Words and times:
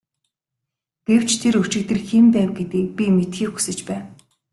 Гэвч 1.07 1.29
тэр 1.41 1.55
өчигдөр 1.61 1.99
хэн 2.07 2.25
байв 2.35 2.49
гэдгийг 2.57 2.89
би 2.97 3.05
мэдэхийг 3.17 3.51
хүсэж 3.53 3.79
байна. 3.89 4.07